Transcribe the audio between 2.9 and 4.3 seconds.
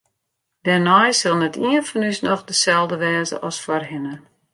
wêze as foarhinne.